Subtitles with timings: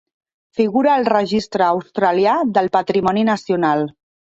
[0.59, 3.89] Figura al registre australià del patrimoni nacional.